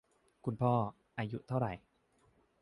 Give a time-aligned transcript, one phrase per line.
[0.45, 0.73] คุณพ่อ
[1.17, 1.67] อายุเท่าไหร